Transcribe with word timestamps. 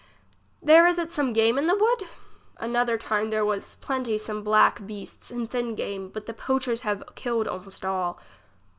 There 0.63 0.87
is 0.87 0.97
it 0.97 1.11
some 1.11 1.31
game 1.31 1.59
in 1.59 1.67
this 1.67 1.79
wood? 1.79 2.07
Another 2.57 2.97
time 2.97 3.29
there 3.29 3.45
was 3.45 3.75
plenty 3.81 4.17
some 4.17 4.41
black 4.41 4.83
beasts 4.87 5.29
and 5.29 5.47
thin 5.47 5.75
game, 5.75 6.09
but 6.09 6.25
the 6.25 6.33
poachers 6.33 6.81
have 6.81 7.03
killed 7.13 7.47
almost 7.47 7.85
all. 7.85 8.17